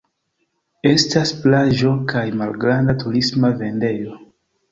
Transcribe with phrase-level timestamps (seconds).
[0.91, 4.19] Estas plaĝo kaj malgranda turisma vendejo.